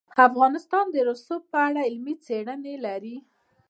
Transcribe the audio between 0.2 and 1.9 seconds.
افغانستان د رسوب په اړه